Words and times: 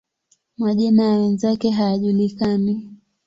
Majina 0.57 1.03
ya 1.07 1.17
wenzake 1.19 1.69
hayajulikani. 1.69 2.89